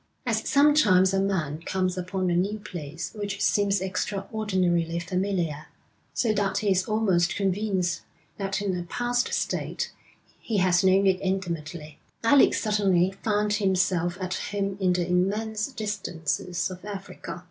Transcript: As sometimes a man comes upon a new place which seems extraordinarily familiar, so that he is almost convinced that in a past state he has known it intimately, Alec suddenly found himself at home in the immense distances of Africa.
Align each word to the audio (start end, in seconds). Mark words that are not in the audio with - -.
As 0.25 0.49
sometimes 0.49 1.13
a 1.13 1.19
man 1.19 1.61
comes 1.61 1.95
upon 1.95 2.31
a 2.31 2.35
new 2.35 2.57
place 2.57 3.11
which 3.13 3.39
seems 3.39 3.81
extraordinarily 3.83 4.97
familiar, 4.97 5.67
so 6.11 6.33
that 6.33 6.57
he 6.57 6.71
is 6.71 6.85
almost 6.87 7.35
convinced 7.35 8.01
that 8.37 8.63
in 8.63 8.75
a 8.75 8.81
past 8.81 9.31
state 9.31 9.91
he 10.39 10.57
has 10.57 10.83
known 10.83 11.05
it 11.05 11.19
intimately, 11.21 11.99
Alec 12.23 12.55
suddenly 12.55 13.11
found 13.23 13.53
himself 13.53 14.17
at 14.19 14.33
home 14.49 14.75
in 14.79 14.93
the 14.93 15.07
immense 15.07 15.67
distances 15.67 16.71
of 16.71 16.83
Africa. 16.83 17.39